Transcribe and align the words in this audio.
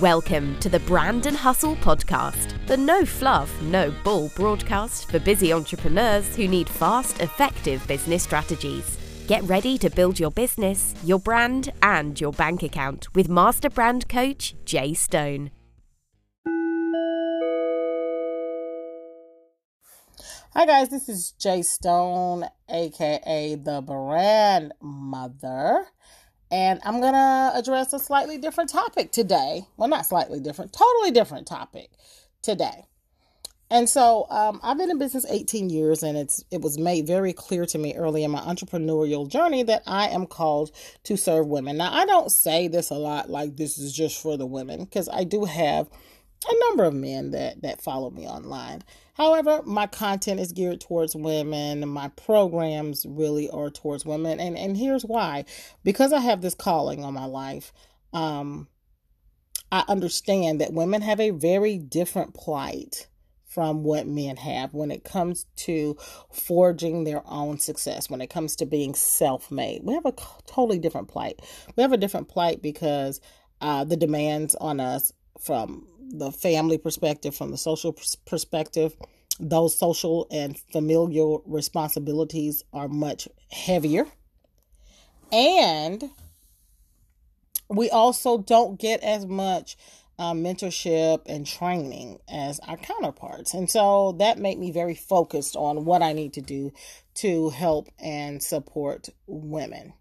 Welcome 0.00 0.58
to 0.60 0.68
the 0.68 0.80
Brand 0.80 1.26
and 1.26 1.36
Hustle 1.36 1.76
podcast, 1.76 2.54
the 2.66 2.76
no 2.76 3.04
fluff, 3.04 3.52
no 3.62 3.92
bull 4.02 4.30
broadcast 4.34 5.10
for 5.10 5.18
busy 5.18 5.52
entrepreneurs 5.52 6.34
who 6.34 6.48
need 6.48 6.68
fast, 6.68 7.20
effective 7.20 7.86
business 7.86 8.22
strategies. 8.22 8.96
Get 9.28 9.42
ready 9.44 9.76
to 9.78 9.90
build 9.90 10.18
your 10.18 10.30
business, 10.30 10.94
your 11.04 11.18
brand, 11.18 11.72
and 11.82 12.20
your 12.20 12.32
bank 12.32 12.62
account 12.62 13.14
with 13.14 13.28
Master 13.28 13.68
Brand 13.68 14.08
Coach 14.08 14.54
Jai 14.64 14.94
Stone. 14.94 15.50
Hi, 20.54 20.66
guys, 20.66 20.88
this 20.88 21.08
is 21.08 21.32
Jai 21.32 21.60
Stone, 21.60 22.46
aka 22.68 23.54
the 23.56 23.80
Brand 23.82 24.72
Mother, 24.80 25.86
and 26.52 26.80
I'm 26.84 27.00
gonna 27.00 27.52
address 27.54 27.94
a 27.94 27.98
slightly 27.98 28.36
different 28.36 28.70
topic 28.70 29.10
today. 29.10 29.66
Well, 29.78 29.88
not 29.88 30.04
slightly 30.04 30.38
different, 30.38 30.72
totally 30.74 31.10
different 31.10 31.46
topic 31.46 31.90
today. 32.42 32.84
And 33.70 33.88
so, 33.88 34.26
um, 34.28 34.60
I've 34.62 34.76
been 34.76 34.90
in 34.90 34.98
business 34.98 35.24
18 35.30 35.70
years, 35.70 36.02
and 36.02 36.18
it's 36.18 36.44
it 36.50 36.60
was 36.60 36.78
made 36.78 37.06
very 37.06 37.32
clear 37.32 37.64
to 37.64 37.78
me 37.78 37.94
early 37.94 38.22
in 38.22 38.30
my 38.30 38.40
entrepreneurial 38.40 39.26
journey 39.26 39.62
that 39.62 39.82
I 39.86 40.08
am 40.08 40.26
called 40.26 40.72
to 41.04 41.16
serve 41.16 41.46
women. 41.46 41.78
Now, 41.78 41.90
I 41.90 42.04
don't 42.04 42.30
say 42.30 42.68
this 42.68 42.90
a 42.90 42.96
lot, 42.96 43.30
like 43.30 43.56
this 43.56 43.78
is 43.78 43.90
just 43.94 44.20
for 44.20 44.36
the 44.36 44.44
women, 44.44 44.84
because 44.84 45.08
I 45.08 45.24
do 45.24 45.46
have 45.46 45.88
a 46.44 46.68
number 46.68 46.84
of 46.84 46.94
men 46.94 47.30
that 47.32 47.62
that 47.62 47.82
follow 47.82 48.10
me 48.10 48.26
online. 48.26 48.82
However, 49.14 49.62
my 49.64 49.86
content 49.86 50.40
is 50.40 50.52
geared 50.52 50.80
towards 50.80 51.14
women. 51.14 51.86
My 51.88 52.08
programs 52.08 53.04
really 53.06 53.50
are 53.50 53.70
towards 53.70 54.04
women, 54.04 54.40
and 54.40 54.56
and 54.56 54.76
here's 54.76 55.04
why: 55.04 55.44
because 55.84 56.12
I 56.12 56.20
have 56.20 56.40
this 56.40 56.54
calling 56.54 57.04
on 57.04 57.14
my 57.14 57.26
life. 57.26 57.72
Um, 58.12 58.68
I 59.70 59.84
understand 59.88 60.60
that 60.60 60.74
women 60.74 61.00
have 61.00 61.18
a 61.18 61.30
very 61.30 61.78
different 61.78 62.34
plight 62.34 63.08
from 63.52 63.82
what 63.82 64.06
men 64.06 64.36
have 64.36 64.72
when 64.72 64.90
it 64.90 65.04
comes 65.04 65.44
to 65.56 65.96
forging 66.32 67.04
their 67.04 67.22
own 67.26 67.58
success, 67.58 68.08
when 68.08 68.22
it 68.22 68.30
comes 68.30 68.56
to 68.56 68.66
being 68.66 68.94
self 68.94 69.50
made. 69.50 69.82
We 69.82 69.94
have 69.94 70.06
a 70.06 70.14
totally 70.46 70.78
different 70.78 71.08
plight. 71.08 71.40
We 71.76 71.82
have 71.82 71.92
a 71.92 71.98
different 71.98 72.28
plight 72.28 72.62
because 72.62 73.20
uh, 73.60 73.84
the 73.84 73.96
demands 73.96 74.54
on 74.54 74.80
us 74.80 75.12
from 75.38 75.86
the 76.10 76.32
family 76.32 76.78
perspective, 76.78 77.34
from 77.34 77.50
the 77.50 77.56
social 77.56 77.96
perspective, 78.26 78.94
those 79.40 79.76
social 79.76 80.26
and 80.30 80.58
familial 80.72 81.42
responsibilities 81.46 82.64
are 82.72 82.88
much 82.88 83.28
heavier. 83.50 84.06
And 85.32 86.10
we 87.68 87.90
also 87.90 88.38
don't 88.38 88.78
get 88.78 89.02
as 89.02 89.26
much 89.26 89.76
uh, 90.18 90.32
mentorship 90.32 91.22
and 91.26 91.46
training 91.46 92.18
as 92.28 92.60
our 92.60 92.76
counterparts. 92.76 93.54
And 93.54 93.70
so 93.70 94.12
that 94.18 94.38
made 94.38 94.58
me 94.58 94.70
very 94.70 94.94
focused 94.94 95.56
on 95.56 95.84
what 95.84 96.02
I 96.02 96.12
need 96.12 96.34
to 96.34 96.40
do 96.40 96.72
to 97.14 97.50
help 97.50 97.88
and 97.98 98.42
support 98.42 99.08
women. 99.26 99.94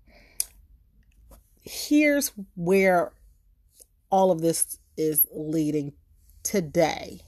Here's 1.63 2.31
where 2.55 3.13
all 4.09 4.31
of 4.31 4.41
this 4.41 4.77
is 4.97 5.27
leading 5.31 5.93
today. 6.43 7.21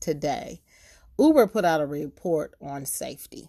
Today, 0.00 0.60
Uber 1.18 1.46
put 1.46 1.64
out 1.64 1.80
a 1.80 1.86
report 1.86 2.54
on 2.60 2.84
safety. 2.84 3.48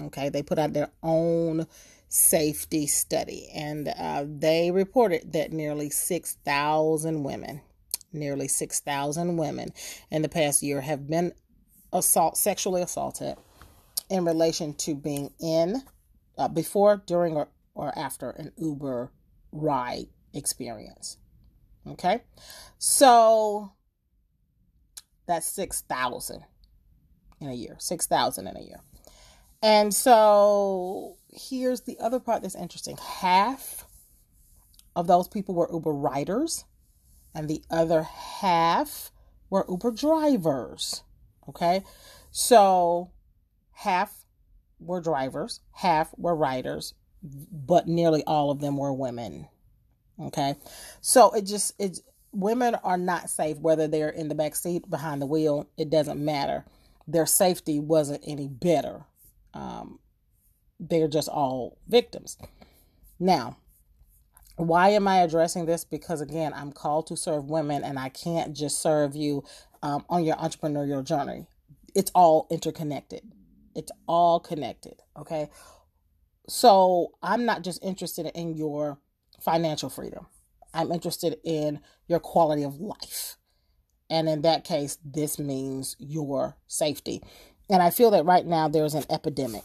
Okay, 0.00 0.28
they 0.28 0.42
put 0.42 0.58
out 0.58 0.72
their 0.72 0.90
own 1.02 1.66
safety 2.08 2.86
study, 2.86 3.48
and 3.54 3.88
uh, 3.88 4.24
they 4.26 4.70
reported 4.70 5.32
that 5.32 5.52
nearly 5.52 5.90
6,000 5.90 7.22
women, 7.24 7.60
nearly 8.12 8.46
6,000 8.46 9.36
women 9.36 9.70
in 10.10 10.22
the 10.22 10.28
past 10.28 10.62
year 10.62 10.80
have 10.80 11.08
been 11.08 11.32
assault, 11.92 12.36
sexually 12.36 12.82
assaulted 12.82 13.36
in 14.08 14.24
relation 14.24 14.74
to 14.74 14.94
being 14.94 15.32
in, 15.40 15.82
uh, 16.38 16.48
before, 16.48 17.02
during, 17.06 17.36
or, 17.36 17.48
or 17.74 17.96
after 17.98 18.30
an 18.30 18.52
Uber 18.56 19.10
ride 19.52 20.06
experience. 20.32 21.16
Okay, 21.86 22.20
so 22.78 23.72
that's 25.26 25.46
6,000 25.46 26.44
in 27.40 27.48
a 27.48 27.54
year, 27.54 27.76
6,000 27.78 28.46
in 28.46 28.56
a 28.56 28.60
year. 28.60 28.80
And 29.62 29.94
so 29.94 31.16
here's 31.28 31.82
the 31.82 31.98
other 31.98 32.20
part 32.20 32.42
that's 32.42 32.54
interesting 32.54 32.96
half 32.96 33.86
of 34.96 35.06
those 35.06 35.28
people 35.28 35.54
were 35.54 35.70
Uber 35.72 35.92
riders, 35.92 36.64
and 37.34 37.48
the 37.48 37.62
other 37.70 38.02
half 38.02 39.10
were 39.48 39.64
Uber 39.68 39.92
drivers. 39.92 41.02
Okay, 41.48 41.82
so 42.30 43.10
half 43.72 44.26
were 44.78 45.00
drivers, 45.00 45.60
half 45.72 46.12
were 46.16 46.34
riders, 46.34 46.94
but 47.22 47.86
nearly 47.86 48.22
all 48.24 48.50
of 48.50 48.60
them 48.60 48.76
were 48.76 48.92
women. 48.92 49.48
Okay, 50.20 50.54
so 51.00 51.32
it 51.32 51.46
just 51.46 51.74
it's 51.78 52.02
women 52.32 52.74
are 52.76 52.98
not 52.98 53.30
safe 53.30 53.58
whether 53.58 53.88
they're 53.88 54.10
in 54.10 54.28
the 54.28 54.34
back 54.34 54.54
seat 54.54 54.88
behind 54.88 55.22
the 55.22 55.26
wheel. 55.26 55.68
It 55.76 55.90
doesn't 55.90 56.22
matter. 56.22 56.64
Their 57.06 57.26
safety 57.26 57.80
wasn't 57.80 58.22
any 58.26 58.46
better. 58.46 59.04
Um, 59.54 59.98
they're 60.78 61.08
just 61.08 61.28
all 61.28 61.78
victims. 61.88 62.38
Now, 63.18 63.56
why 64.56 64.90
am 64.90 65.08
I 65.08 65.18
addressing 65.22 65.66
this? 65.66 65.84
Because 65.84 66.20
again, 66.20 66.52
I'm 66.54 66.72
called 66.72 67.06
to 67.08 67.16
serve 67.16 67.50
women, 67.50 67.82
and 67.82 67.98
I 67.98 68.10
can't 68.10 68.54
just 68.54 68.80
serve 68.80 69.16
you 69.16 69.44
um, 69.82 70.04
on 70.08 70.24
your 70.24 70.36
entrepreneurial 70.36 71.04
journey. 71.04 71.46
It's 71.94 72.10
all 72.14 72.46
interconnected. 72.50 73.22
It's 73.74 73.92
all 74.06 74.40
connected. 74.40 75.00
Okay. 75.18 75.48
So 76.48 77.12
I'm 77.22 77.44
not 77.44 77.62
just 77.62 77.82
interested 77.82 78.26
in 78.34 78.56
your 78.56 78.98
financial 79.40 79.90
freedom. 79.90 80.26
I'm 80.72 80.92
interested 80.92 81.36
in 81.44 81.80
your 82.06 82.20
quality 82.20 82.62
of 82.62 82.80
life. 82.80 83.36
And 84.08 84.28
in 84.28 84.42
that 84.42 84.64
case, 84.64 84.98
this 85.04 85.38
means 85.38 85.96
your 85.98 86.56
safety. 86.66 87.22
And 87.68 87.82
I 87.82 87.90
feel 87.90 88.10
that 88.10 88.24
right 88.24 88.44
now 88.44 88.68
there's 88.68 88.94
an 88.94 89.04
epidemic 89.08 89.62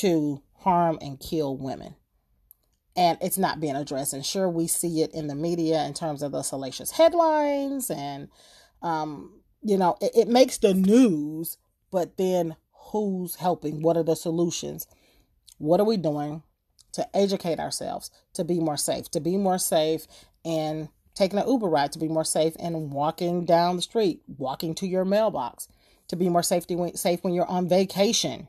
to 0.00 0.42
harm 0.60 0.98
and 1.00 1.20
kill 1.20 1.56
women. 1.56 1.96
And 2.96 3.18
it's 3.20 3.36
not 3.36 3.60
being 3.60 3.76
addressed. 3.76 4.14
And 4.14 4.24
sure, 4.24 4.48
we 4.48 4.66
see 4.66 5.02
it 5.02 5.12
in 5.12 5.26
the 5.26 5.34
media 5.34 5.84
in 5.84 5.92
terms 5.92 6.22
of 6.22 6.32
the 6.32 6.42
salacious 6.42 6.92
headlines 6.92 7.90
and, 7.90 8.28
um, 8.80 9.42
you 9.62 9.76
know, 9.76 9.96
it, 10.00 10.12
it 10.14 10.28
makes 10.28 10.56
the 10.56 10.72
news, 10.72 11.58
but 11.90 12.16
then 12.16 12.56
who's 12.72 13.34
helping? 13.36 13.82
What 13.82 13.98
are 13.98 14.02
the 14.02 14.16
solutions? 14.16 14.86
What 15.58 15.80
are 15.80 15.84
we 15.84 15.98
doing? 15.98 16.42
To 16.96 17.16
educate 17.16 17.60
ourselves 17.60 18.10
to 18.34 18.44
be 18.44 18.58
more 18.58 18.76
safe, 18.76 19.10
to 19.10 19.20
be 19.20 19.36
more 19.36 19.58
safe 19.58 20.06
and 20.44 20.88
taking 21.14 21.38
an 21.38 21.48
Uber 21.48 21.68
ride 21.68 21.92
to 21.92 21.98
be 21.98 22.08
more 22.08 22.24
safe 22.24 22.54
and 22.58 22.92
walking 22.92 23.44
down 23.44 23.76
the 23.76 23.82
street, 23.82 24.22
walking 24.26 24.74
to 24.74 24.86
your 24.86 25.04
mailbox, 25.04 25.68
to 26.08 26.16
be 26.16 26.28
more 26.28 26.42
safety 26.42 26.76
safe 26.94 27.22
when 27.22 27.34
you're 27.34 27.50
on 27.50 27.68
vacation. 27.68 28.48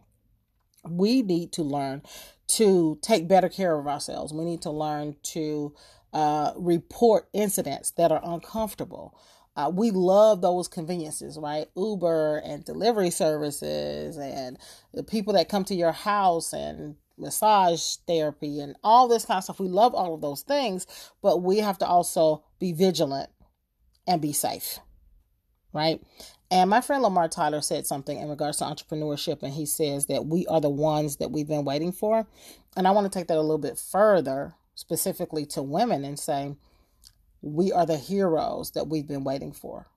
We 0.88 1.22
need 1.22 1.52
to 1.54 1.64
learn 1.64 2.04
to 2.50 3.00
take 3.02 3.28
better 3.28 3.50
care 3.50 3.78
of 3.78 3.88
ourselves. 3.88 4.34
We 4.34 4.46
need 4.46 4.62
to 4.62 4.72
learn 4.72 5.16
to 5.24 5.74
uh, 6.14 6.54
report 6.56 7.28
incidents 7.34 7.92
that 7.92 8.12
are 8.12 8.22
uncomfortable. 8.24 9.18
Uh, 9.56 9.72
we 9.74 9.92
love 9.92 10.42
those 10.42 10.68
conveniences, 10.68 11.38
right? 11.38 11.68
Uber 11.76 12.38
and 12.46 12.64
delivery 12.64 13.10
services 13.10 14.18
and 14.18 14.58
the 14.94 15.04
people 15.04 15.34
that 15.34 15.50
come 15.50 15.64
to 15.66 15.76
your 15.76 15.92
house 15.92 16.54
and 16.54 16.96
massage 17.18 17.96
therapy 18.08 18.60
and 18.60 18.76
all 18.84 19.08
this 19.08 19.26
kind 19.26 19.38
of 19.40 19.44
stuff. 19.44 19.60
We 19.60 19.68
love 19.68 19.96
all 19.96 20.14
of 20.14 20.22
those 20.22 20.42
things, 20.42 20.86
but 21.22 21.42
we 21.42 21.60
have 21.60 21.78
to 21.80 21.88
also 21.88 22.44
be 22.60 22.74
vigilant 22.74 23.30
and 24.06 24.22
be 24.22 24.34
safe, 24.34 24.80
right? 25.74 26.02
And 26.50 26.70
my 26.70 26.80
friend 26.80 27.04
Lamar 27.04 27.28
Tyler 27.28 27.62
said 27.62 27.86
something 27.86 28.18
in 28.18 28.30
regards 28.30 28.58
to 28.60 28.64
entrepreneurship, 28.64 29.44
and 29.44 29.54
he 29.54 29.66
says 29.66 30.06
that 30.06 30.26
we 30.26 30.48
are 30.48 30.62
the 30.62 30.70
ones 30.70 31.18
that 31.18 31.32
we've 31.32 31.48
been 31.48 31.66
waiting 31.66 31.92
for. 31.92 32.26
And 32.78 32.88
I 32.88 32.92
want 32.92 33.12
to 33.12 33.20
take 33.20 33.28
that 33.28 33.38
a 33.38 33.42
little 33.42 33.58
bit 33.58 33.78
further, 33.78 34.56
specifically 34.76 35.46
to 35.48 35.62
women, 35.62 36.06
and 36.06 36.18
say 36.18 36.56
we 37.42 37.72
are 37.72 37.86
the 37.86 37.98
heroes 37.98 38.72
that 38.72 38.88
we've 38.88 39.08
been 39.08 39.24
waiting 39.24 39.52
for. 39.52 39.88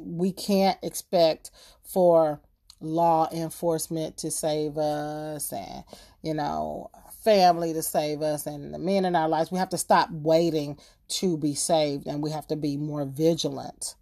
We 0.00 0.32
can't 0.32 0.78
expect 0.82 1.50
for 1.82 2.40
law 2.80 3.28
enforcement 3.32 4.16
to 4.18 4.30
save 4.30 4.78
us 4.78 5.52
and 5.52 5.84
you 6.22 6.34
know 6.34 6.90
family 7.24 7.72
to 7.72 7.82
save 7.82 8.22
us 8.22 8.46
and 8.46 8.72
the 8.74 8.78
men 8.78 9.04
in 9.04 9.16
our 9.16 9.28
lives. 9.28 9.50
We 9.50 9.58
have 9.58 9.70
to 9.70 9.78
stop 9.78 10.10
waiting 10.10 10.78
to 11.08 11.36
be 11.36 11.54
saved 11.54 12.06
and 12.06 12.22
we 12.22 12.30
have 12.30 12.46
to 12.48 12.56
be 12.56 12.76
more 12.76 13.04
vigilant 13.04 13.96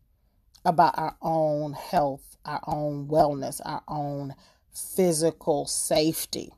about 0.64 0.99
our 0.99 1.17
own 1.23 1.73
health 1.73 2.37
our 2.44 2.62
own 2.67 3.08
wellness 3.08 3.61
our 3.64 3.82
own 3.88 4.34
physical 4.73 5.67
safety. 5.67 6.52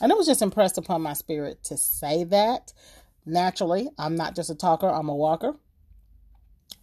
And 0.00 0.12
it 0.12 0.18
was 0.18 0.26
just 0.26 0.42
impressed 0.42 0.78
upon 0.78 1.02
my 1.02 1.12
spirit 1.12 1.64
to 1.64 1.76
say 1.76 2.24
that. 2.24 2.72
Naturally 3.26 3.88
i'm 3.98 4.16
not 4.16 4.34
just 4.34 4.50
a 4.50 4.54
talker 4.54 4.88
i'm 4.88 5.08
a 5.08 5.14
walker. 5.16 5.54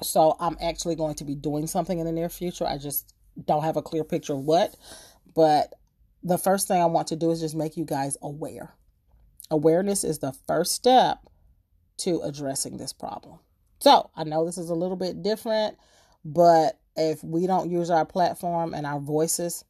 So 0.02 0.36
I'm 0.40 0.58
actually 0.62 0.96
going 0.96 1.16
to 1.16 1.24
be 1.24 1.36
doing 1.36 1.68
something 1.68 2.00
in 2.00 2.06
the 2.06 2.12
near 2.12 2.30
future. 2.30 2.68
I 2.68 2.78
just 2.78 3.14
don't 3.44 3.64
have 3.64 3.78
a 3.78 3.82
clear 3.82 4.04
picture 4.04 4.34
of 4.34 4.40
what. 4.40 4.76
But 5.34 5.74
the 6.24 6.38
first 6.38 6.68
thing 6.68 6.82
I 6.82 6.86
want 6.86 7.08
to 7.08 7.16
do 7.16 7.32
is 7.32 7.42
just 7.42 7.56
make 7.56 7.78
you 7.78 7.86
guys 7.86 8.18
aware. 8.22 8.74
Awareness 9.52 10.04
is 10.04 10.20
the 10.20 10.34
first 10.48 10.74
step 10.74 11.20
to 11.98 12.22
addressing 12.22 12.78
this 12.78 12.94
problem. 12.94 13.40
So 13.80 14.10
I 14.16 14.24
know 14.24 14.46
this 14.46 14.58
is 14.58 14.70
a 14.70 14.76
little 14.76 14.96
bit 14.96 15.22
different, 15.22 15.78
but 16.24 16.80
if 16.96 17.24
we 17.24 17.46
don't 17.46 17.70
use 17.70 17.90
our 17.90 18.06
platform 18.06 18.74
and 18.74 18.86
our 18.86 19.00
voices 19.00 19.64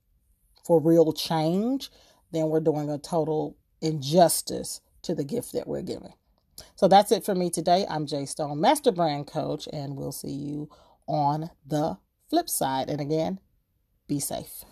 for 0.66 0.80
real 0.80 1.12
change, 1.12 1.90
then 2.32 2.48
we're 2.50 2.60
doing 2.60 2.90
a 2.90 2.98
total 2.98 3.58
injustice 3.82 4.82
to 5.02 5.14
the 5.14 5.24
gift 5.24 5.54
that 5.54 5.68
we're 5.68 5.82
giving. 5.82 6.14
So 6.76 6.88
that's 6.88 7.12
it 7.12 7.26
for 7.26 7.36
me 7.36 7.50
today. 7.50 7.86
I'm 7.90 8.06
Jai 8.06 8.26
Stone, 8.26 8.62
Master 8.62 8.92
Brand 8.92 9.28
Coach, 9.28 9.68
and 9.74 9.96
we'll 9.96 10.12
see 10.12 10.32
you 10.32 10.70
on 11.08 11.50
the 11.66 11.98
flip 12.30 12.50
side. 12.50 12.90
And 12.90 13.02
again, 13.02 13.40
be 14.08 14.20
safe. 14.20 14.64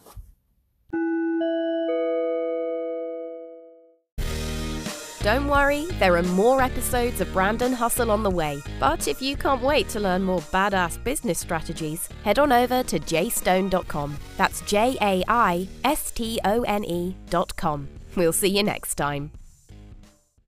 Don't 5.24 5.48
worry, 5.48 5.86
there 6.00 6.18
are 6.18 6.24
more 6.24 6.62
episodes 6.62 7.22
of 7.22 7.32
Brand 7.32 7.62
and 7.62 7.74
Hustle 7.74 8.12
on 8.12 8.24
the 8.24 8.30
way. 8.30 8.62
But 8.78 9.08
if 9.08 9.22
you 9.22 9.38
can't 9.38 9.62
wait 9.62 9.88
to 9.90 10.02
learn 10.02 10.22
more 10.22 10.42
badass 10.42 11.02
business 11.02 11.40
strategies, 11.40 12.10
head 12.26 12.40
on 12.40 12.52
over 12.52 12.84
to 12.84 13.00
jaistone.com. 13.00 14.18
That's 14.36 14.60
J 14.62 14.98
A 15.00 15.24
I 15.30 15.70
S 15.86 16.12
T 16.12 16.42
O 16.44 16.64
N 16.64 16.84
E.com. 16.84 17.88
We'll 18.18 18.34
see 18.34 18.50
you 18.50 18.64
next 18.64 18.96
time. 18.96 19.32